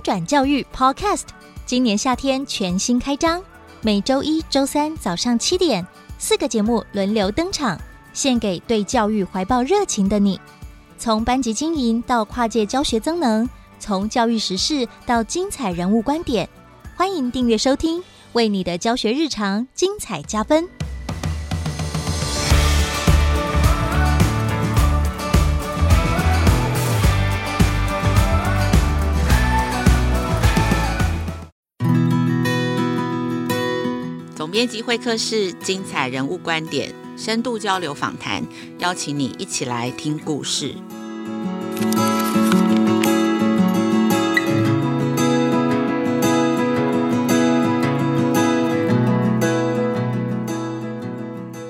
[0.00, 1.24] 转教育 Podcast，
[1.66, 3.42] 今年夏天全新开张，
[3.82, 5.86] 每周一、周三早上七点，
[6.18, 7.78] 四个节目轮流登场，
[8.12, 10.40] 献给对教育怀抱热情的你。
[10.98, 13.48] 从班级经营到跨界教学增能，
[13.78, 16.48] 从教育时事到精彩人物观点，
[16.96, 20.68] 欢迎订阅收听，为你的教学日常精彩加分。
[34.50, 38.42] 总编辑会客室，精彩人物观点，深度交流访谈，
[38.78, 40.74] 邀请你一起来听故事。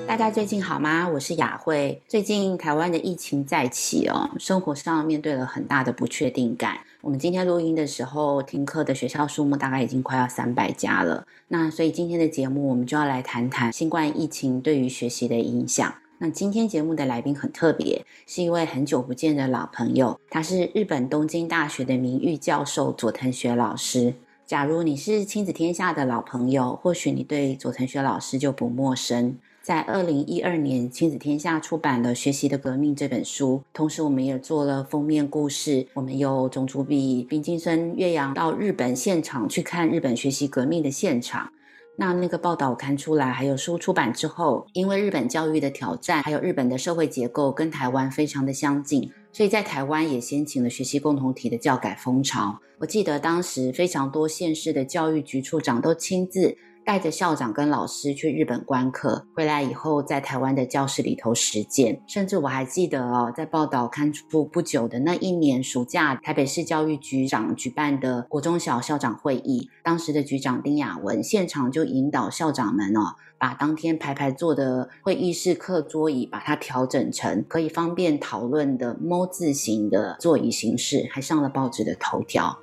[0.07, 1.07] 大家最近好吗？
[1.07, 2.01] 我是雅慧。
[2.07, 6.79] 最近台湾的疫情再起哦，生活上面对了很大的不确定感。
[7.03, 11.25] 我们今天录音的时候，听课的学校数目大概已经快要三百家了。
[11.47, 15.91] 那所以今天的节目，我们就要来谈谈新冠疫情对于学习的影响。
[16.19, 24.13] 那今天节目的来宾很特别，是一位很久不见的老朋友，他是日本东京大学的名誉教授佐藤学老师。
[24.45, 29.35] 假如你是亲子天下的老朋友，或许你对佐藤学老师就不陌生。
[29.71, 35.87] 在二零一二年，亲子天下出版了《学习的革命》这本书，同时我们也做了封面故事。
[35.93, 41.53] 我们有总主笔冰晶孙岳阳到日本现场去看日本学习革命的现场。
[41.95, 52.59] 那那个报道刊出来，还有书出版之后，因为日本教育的挑战，还有日本的社会结构跟台湾非常的相近，所以在台湾也掀起了学习共同体的教改风潮。
[52.79, 56.57] 我记得当时非常多县市的教育局处长都亲自。
[56.85, 62.01] 带着校长跟老师去日本观课，回来以后在台湾的教室里头实践。
[62.07, 82.57] 甚至我还记得哦，在报道刊出不久的那一年暑假，台北市教育局长举办的国中小校长会议，当时的局长丁雅文现场就引导校长们哦，把当天排排坐的会议室课桌椅，把它调整成可以方便讨论的 ㄇ 字形的座椅形式，还上了报纸的头条。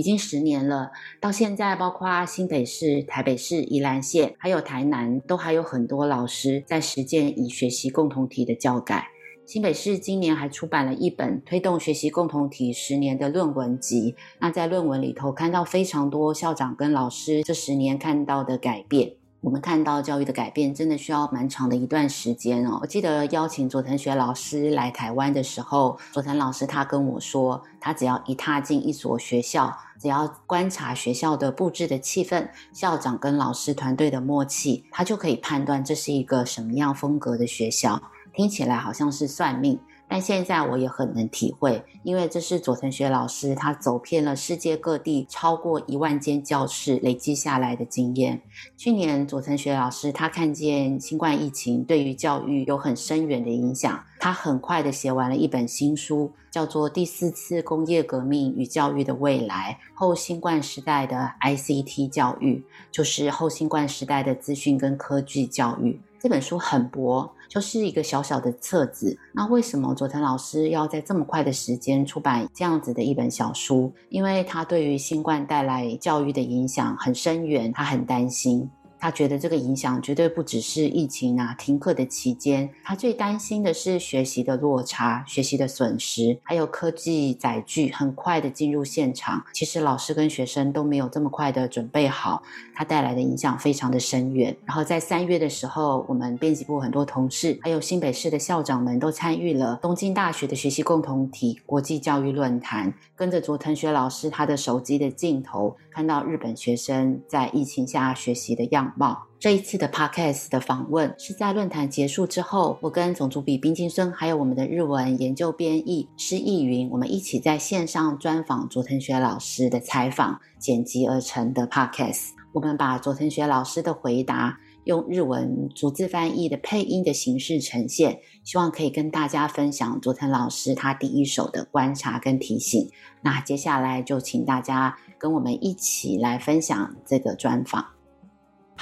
[0.00, 9.08] 已经十年了，到现在，包括新北市、台北市、宜兰县，还有台南，都还有很多老师在实践以学习共同体的教改。
[9.44, 14.14] 新北市今年还出版了一本推动学习共同体十年的论文集。
[14.38, 19.19] 那在论文里头看到非常多校长跟老师这十年看到的改变。
[19.42, 22.78] 我们看到教育的改变，真的需要蛮长的一段时间哦。
[22.82, 38.02] 我记得邀请佐藤学老师来台湾的时候，佐藤老师他跟我说，他只要一踏进一所学校，只要观察学校的布置的气氛、校长跟老师团队的默契，他就可以判断这是一个什么样风格的学校。
[38.34, 39.80] 听起来好像是算命。
[40.10, 48.42] 但现在我也很能体会，因为这是佐藤学老师他走遍了世界各地超过一万间教室累积下来的经验。
[48.76, 62.56] 去年佐藤学老师他看见新冠疫情对于教育有很深远的影响，他很快的写完了一本新书，叫做《第四次工业革命与教育的未来：后新冠时代的 ICT 教育》，
[62.90, 66.00] 就是后新冠时代的资讯跟科技教育。
[66.20, 67.32] 这本书很薄。
[67.48, 73.92] 就是一个小小的册子，那为什么佐藤老师要在这么快的时间出版这样子的一本小书？
[74.08, 78.70] 因为他对于新冠带来教育的影响很深远，他很担心。
[79.00, 92.42] 他觉得这个影响绝对不只是疫情啊，停课的期间，他最担心的是学习的落差、学习的损失，还有科技载具很快的进入现场，其实老师跟学生都没有这么快的准备好，
[92.74, 94.54] 它带来的影响非常的深远。
[94.66, 109.04] 然后在三月的时候，我们编辑部很多同事，还有新北市的校长们都参与了东京大学的学习共同体国际教育论坛，跟着佐藤学老师他的手机的镜头，看到日本学生在疫情下学习的样子。
[109.38, 122.32] 这一次的 Podcast 的访问是在论坛结束之后，我跟总主笔冰晶生，还有我们的日文研究编译施逸云，我们一起在线上专访佐藤学老师的采访剪辑而成的 Podcast。
[122.52, 132.90] 我们把佐藤学老师的回答用日文逐字翻译的配音的形式呈现，希望可以跟大家分享佐藤老师他第一手的观察跟提醒。
[133.22, 137.86] 那接下来就请大家跟我们一起来分享这个专访。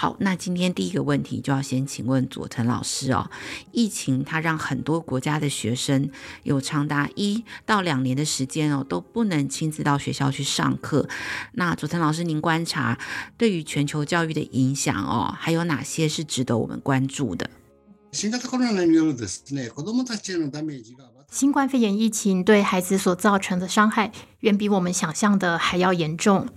[0.01, 3.29] 好，那今天第一个问题就要先请问佐藤老师哦。
[3.73, 6.09] 疫情它让很多国家的学生
[6.45, 11.09] 有长达一到两年的时间哦，都不能亲自到学校去上课。
[11.55, 12.97] 那佐藤老师，您观察
[13.37, 17.51] 对于全球教育的影响哦，还有哪些是值得我们关注的？
[21.31, 26.49] 新冠肺炎疫情对孩子所造成的伤害，远比我们想象的还要严重。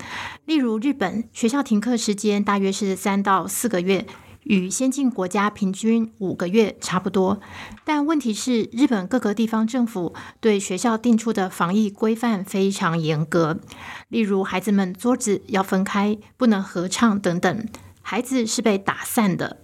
[0.46, 4.08] 例如，日本学校停课时间大约是三到四个月，
[4.44, 7.42] 与先进国家平均五个月差不多。
[7.84, 13.60] 但问题是，日本各个地方政府对学校定出的防疫规范非常严格，
[14.08, 17.68] 例如孩子们桌子要分开，不能合唱等等，
[18.02, 19.58] 孩子是被打散的。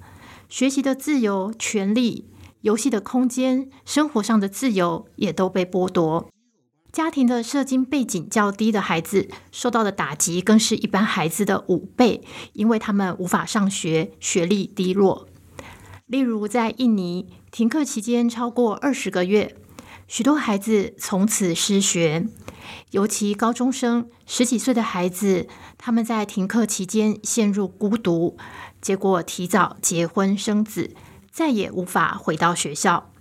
[0.50, 2.26] 学习的自由、权利、
[2.62, 6.30] 游戏的空间、生活上的自由也都被剥夺。
[6.92, 12.24] 家庭的社经背景较低的孩子受到的打击更是一般孩子的五倍，
[12.54, 15.28] 因为他们无法上学，学历低落。
[16.08, 19.56] 例如，在印尼停课期间超过二十个月，
[20.08, 22.28] 许多孩子从此失学，
[22.92, 28.38] 尤其高中生、十几岁的孩子，他们在停课期间陷入孤独。
[28.82, 30.96] 结果提早结婚生子，
[31.38, 33.12] 再也无法回到学校。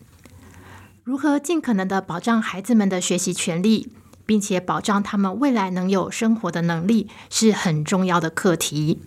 [1.05, 3.93] 如何尽可能的保障孩子们的学习权利，
[4.25, 9.03] 并且保障他们未来能有生活的能力，是很重要的课题。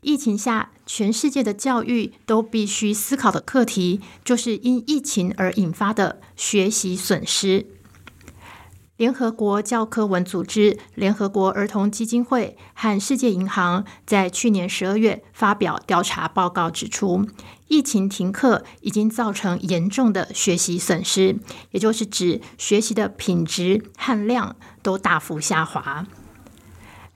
[0.00, 7.66] 疫情下，全世界的教育都必须思考的课题，就是因疫情而引发的学习损失。
[8.96, 17.24] 联合国教科文组织、联合国儿童基金会和世界银行在去年十二月发表调查报告，指出，
[17.68, 21.38] 疫情停课已经造成严重的学习损失，
[21.70, 26.06] 也就是指学习的品质和量都大幅下滑。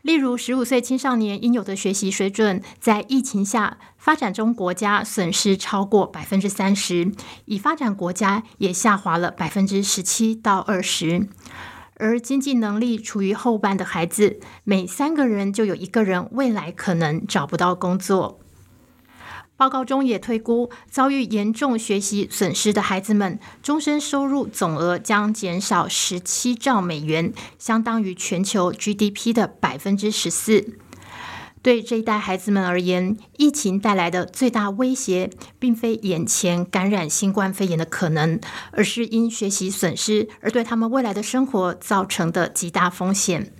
[0.02, 7.12] 例如，十五岁青少年应有的学习水准，在疫情下，发展中国家损失超过百分之三十，
[7.44, 11.28] 已发展国家也下滑了百分之十七到二十。
[11.98, 18.41] 而经济能力处于后半的孩子，每三个人就有一个人未来可能找不到工作。
[19.62, 30.76] 报告中也推估，遭遇严重学习损失的孩子们，终身收入总额将减少十七兆美元，相当于全球 GDP 的百分之十四。
[31.62, 35.30] 对这一代孩子们而言，疫情带来的最大威胁，
[35.60, 38.40] 并非眼前感染新冠肺炎的可能，
[38.72, 43.52] 而是因学习损失而对他们未来的生活造成的极大风险。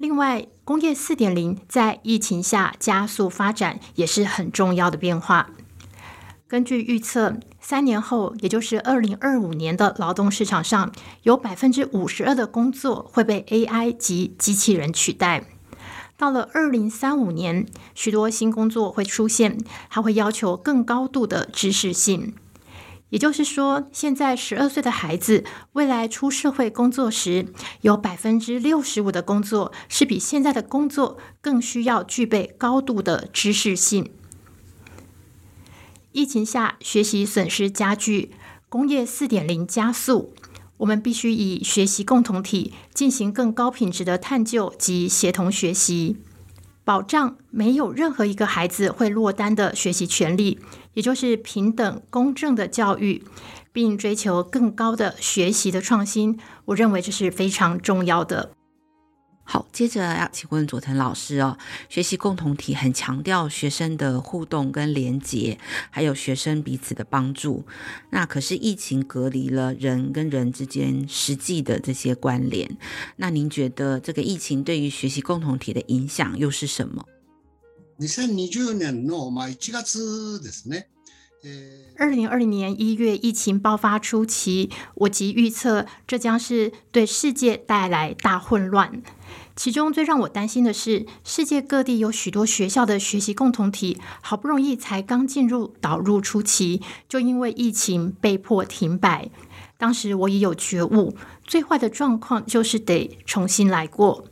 [0.00, 5.50] 另外，工业四点零在疫情下加速发展，也是很重要的变化。
[6.48, 10.90] 根据预测，三年后，也就是二零二五年的劳动市场上，
[11.24, 15.44] 有百分之五十二的工作会被 AI 及机器人取代。
[16.16, 19.58] 到了二零三五年，许多新工作会出现，
[19.88, 22.32] 还会要求更高度的知识性。
[23.10, 27.46] 也就是说，现在十二岁的孩子未来出社会工作时，
[27.82, 34.10] 有百分之六十五的工作是比现在的工作更需要具备高度的知识性。
[36.12, 38.32] 疫情下，学习损失加剧，
[38.68, 40.34] 工业四点零加速。
[40.78, 46.16] 我们必须以学习共同体进行更高品质的探究及协同学习，
[46.84, 50.58] 保障没有任何一个孩子会落单的学习权利，
[50.94, 53.24] 也就是平等公正的教育，
[53.72, 56.38] 并追求更高的学习的创新。
[56.66, 58.50] 我认为这是非常重要的。
[59.42, 61.58] 好，接着要请问佐藤老师哦，
[61.88, 65.58] 学习共同体很强调学生的互动跟连结，
[65.90, 67.64] 还有学生彼此的帮助。
[68.10, 72.78] 那可是疫情隔离了人跟人之间实际的这些关联。
[73.16, 77.04] 那您觉得这个疫情对于学习共同体的影响又是什么？
[81.96, 89.02] 二零二零年一月疫情爆发初期，我即预测这将是对世界带来大混乱。
[89.56, 99.30] 其中最让我担心的是，世界各地有许多学校的学习共同体，好不容易才刚进入导入初期，就因为疫情被迫停摆。
[99.78, 101.16] 当时我也有觉悟，
[101.46, 104.26] 最坏的状况就是得重新来过。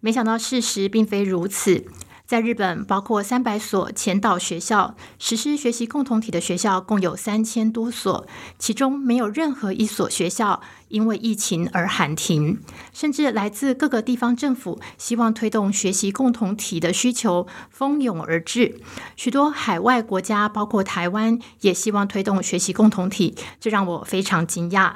[0.00, 1.86] 没想到事实并非如此。
[2.30, 8.24] 在日本，包括三百所前导学校实施学习共同体的学校共有三千多所，
[8.56, 12.60] 其中没有任何一所学校因为疫情而喊停，
[12.92, 18.80] 甚至来自各个地方政府希望推动学习共同体的需求蜂拥而至，
[19.16, 24.92] 许多海外国家，包括台湾，也希望推动学习共同体，这让我非常惊讶。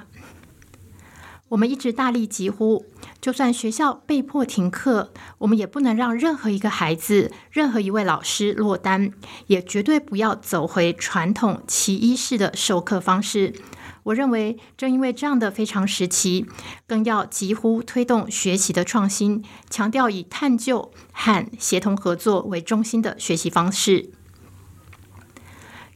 [1.51, 2.87] 我们一直大力疾呼，
[3.21, 9.13] 就算学校被迫停课，我们也不能让任何一个孩子、任何一位老师落单，
[9.47, 13.55] 也绝对不要走回传统齐一式的授课方式。
[14.05, 16.47] 我认为，正因为这样的非常时期，
[16.87, 24.11] 更要疾呼推动学习的创新，强调以探究和协同合作为中心的学习方式。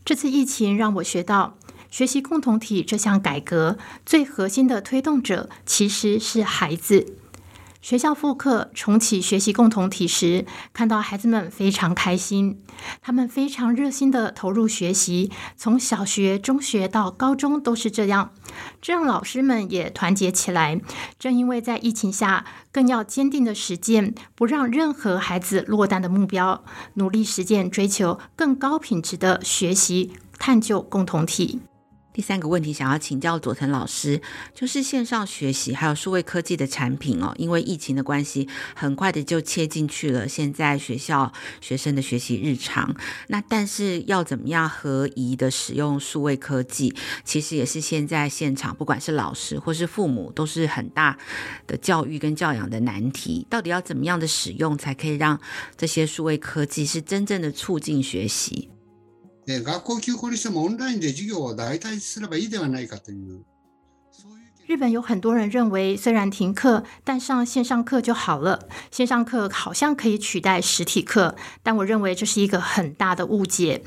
[0.04, 1.58] 这次疫情让我学到，
[1.90, 7.14] 学习共同体这项改革最核心的推动者其实是孩子。
[7.80, 12.60] 学校复课重启学习共同体时，看到孩子们非常开心，
[13.00, 18.32] 他们非常热心地投入学习，从小学、中学到高中都是这样。
[18.82, 20.80] 这让老师们也团结起来。
[21.20, 26.64] 正因为在疫情下，更要坚定地实践不让任何孩子落单的目标，
[26.94, 31.60] 努力实践追求更高品质的学习探究共同体。
[32.18, 34.20] 第三个问题想要请教佐藤老师，
[34.52, 42.92] 就是线上学习还有数位科技的产品哦，因为疫情的关系，很快的就切进去了现在学校学生的学习日常。
[43.28, 51.16] 那但是要怎么样合宜的使用数位科技，其实也是现在现场不管是老师或是父母都是很大
[51.68, 53.46] 的教育跟教养的难题。
[53.48, 55.40] 到底要怎么样的使用，才可以让
[55.76, 58.70] 这些数位科技是真正的促进学习？
[59.47, 63.43] 学校休校にしてもオンラインで授业を代替すればいいではないかという。
[64.65, 68.67] 日本有很多人认为，虽然停课，但上线上课就好了。
[68.91, 73.83] 线上课好像可以取代实体课，但我认为这是一个很大的误解。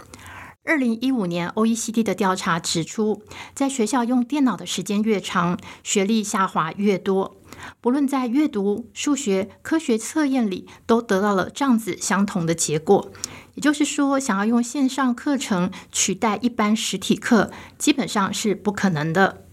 [0.63, 3.23] 二零一五年 OECD 的调查指出，
[3.55, 7.35] 在学校用电脑的时间越长，学历下滑越多。
[7.81, 13.11] 不论在阅读、数学、科学测验里，都得到了这样子相同的结果。
[13.55, 19.45] 也就是说，想要用线上课程取代一般实体课，基本上是不可能的。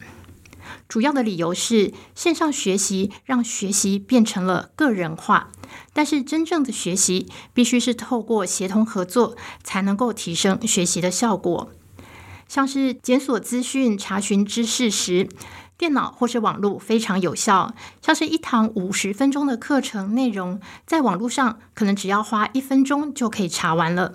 [0.86, 5.50] 主要的理由是，线上学习让学习变成了个人化，
[5.92, 11.70] 但是真正的学习必须是透过协同合作，才能够提升学习的效果。
[12.46, 15.28] 像是检索资讯、查询知识时，
[15.76, 24.14] 电脑或是网络非常有效，像是一堂五十分钟的课程内容，在网络上可能只要花一分钟就可以查完了。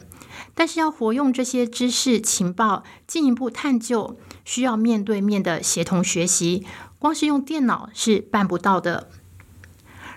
[0.55, 6.65] 但是要活用这些知识情报，进一步探究，需要面对面的协同学习，
[6.97, 9.09] 光是用电脑是办不到的。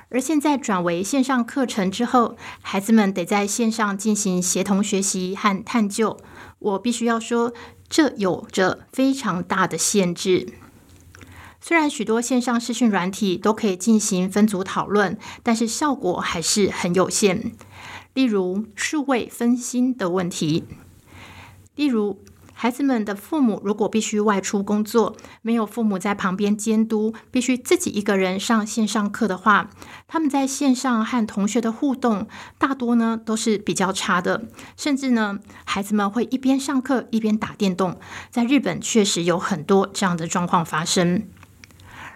[0.09, 6.19] 而现在转为线上课程之后，孩子们得在线上进行协同学习和探究，
[6.61, 7.53] 我必须要说，
[7.89, 10.55] 这有着非常大的限制。
[11.61, 17.53] 虽然许多线上视讯软体都可以进行分组讨论，但是效果还是很有限。
[18.15, 20.65] 例如数位分心的问题，
[21.75, 22.23] 例如
[22.59, 29.69] 孩子们的父母如果必须外出工作，没有父母在旁边监督，必须自己一个人上线上课的话，
[30.09, 37.99] 他们在线上和同学的互动大多呢都是比较差的，甚至呢孩子们会一边上课一边打电动。
[38.31, 41.29] 在日本确实有很多这样的状况发生。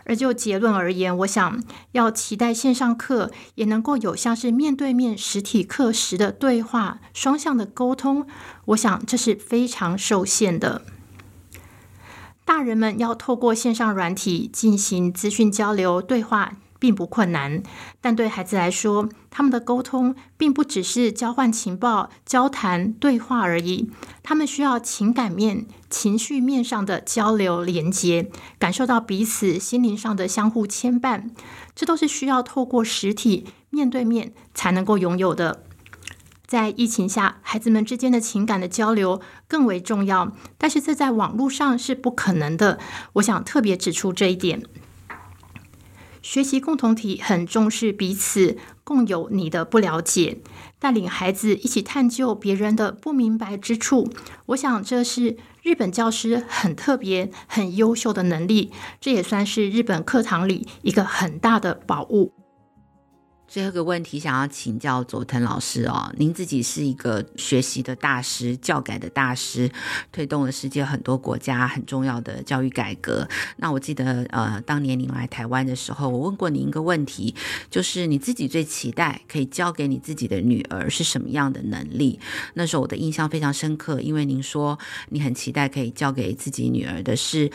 [0.05, 8.27] 而就结论而言，我想要期待线上课也能够有像是面对面实体课时的对话、双向的沟通，
[8.67, 10.83] 我想这是非常受限的。
[12.45, 16.57] 大人们要透过线上软体进行资讯交流、对话。
[16.81, 17.63] 并不困难，
[18.01, 23.91] 但对孩子来说，他们的沟通并不只是交换情报、交谈、对话而已。
[24.25, 31.31] 他们需要情感面、情绪面上的交流连接，感受到彼此心灵上的相互牵绊。
[31.77, 35.63] 这都是需要透过实体面对面才能够拥有的。
[36.47, 42.81] 在疫情下，孩子们之间的情感的交流更为重要，但是这在网络上是不可能的。
[43.15, 44.63] 我想特别指出这一点。
[46.23, 50.39] 学习共同体很重视彼此共有你的不了解，
[50.79, 54.11] 带领孩子一起探究别人的不明白之处。
[54.47, 62.40] 我想这是日本教师很特别、很优秀的能力，这也算是日本课堂里一个很大的宝物。
[63.51, 66.15] 最后一个问题，想要请教佐藤老师哦。
[66.17, 69.69] 您自己是一个学习的大师、教改的大师，
[70.13, 73.29] 推动了世界很多国家很重要的教育改革。
[73.57, 77.35] 那我记得，呃，当年您来台湾的时候，我问过您一个问题，
[77.69, 82.21] 就是你自己最期待可以教给你自己的女儿是什么样的能力？
[82.55, 84.79] 那时候我的印象非常深刻，因为您说
[85.09, 87.51] 你很期待可以教给自己女儿的是，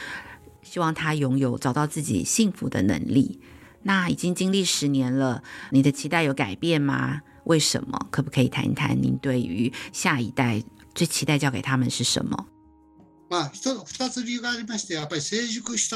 [0.61, 3.39] 希望她拥有找到自己幸福的能力。
[3.87, 7.21] 那已经经历十年了，你的期待有改变吗？
[7.43, 8.07] 为什么？
[8.09, 10.63] 可不可以谈一谈您对于下一代
[10.95, 12.47] 最期待教给他们是什么？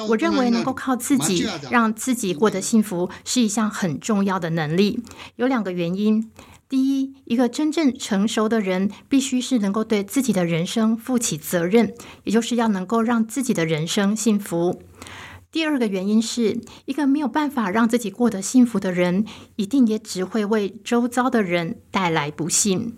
[0.08, 5.04] 我认为能够靠自己让自己过得幸福是一项很重要的能力。
[5.38, 6.32] 有两个原因：
[6.68, 11.94] 第一，一个真正成熟的人必须是能够对自己的人生负起责任，
[12.24, 14.84] 也就是要能够让自己的人生幸福。
[15.52, 19.26] 第二个原因是一个没有办法让自己过得幸福的人，
[19.56, 22.96] 一定也只会为周遭的人带来不幸。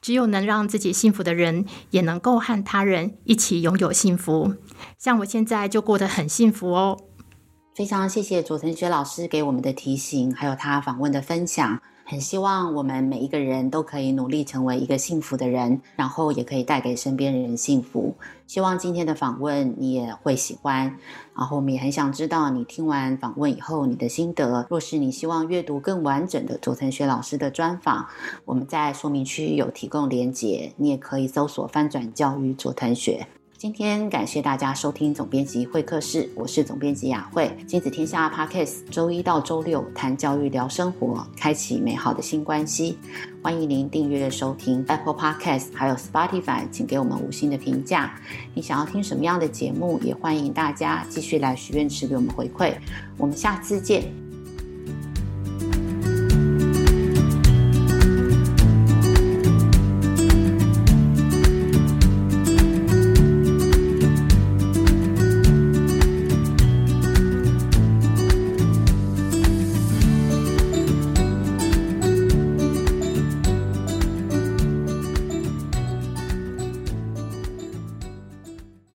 [0.00, 4.54] 只有能让自己幸福的人，也能够和他人一起拥有幸福。
[4.96, 7.00] 像我现在就过得很幸福哦。
[7.74, 11.82] 非常谢谢佐藤学老师给我们的提醒，还有他访问的分享。
[12.10, 18.14] 很希望我们每一个人都可以努力成为一个幸福的人，然后也可以带给身边人幸福。
[18.46, 20.96] 希望今天的访问你也会喜欢，
[21.36, 24.66] 然后我们也很想知道你听完访问以后你的心得。
[24.70, 28.06] 若是你希望阅读更完整的佐藤学老师的专访，
[28.46, 33.26] 我们在说明区有提供连结，你也可以搜索翻转教育佐藤学。
[33.58, 37.50] 今天感谢大家收听总编辑会客室，我是总编辑雅慧。
[37.66, 42.96] 亲子天下 Podcast 周一到周六谈教育聊生活，开启美好的新关系。
[43.42, 48.14] 欢迎您订阅收听 Apple Podcast，还有 Spotify，请给我们五星的评价。
[48.54, 52.74] 你想要听什么样的节目，也欢迎大家继续来许愿池给我们回馈。
[53.16, 54.27] 我们下次见。